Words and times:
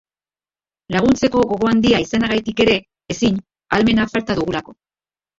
Laguntzeko 0.93 1.41
gogo 1.51 1.67
handia 1.71 1.99
izanagatik 2.03 2.63
ere, 2.65 2.77
ezin, 3.15 3.37
ahalmena 3.75 4.07
falta 4.15 4.37
dugulako. 4.41 4.75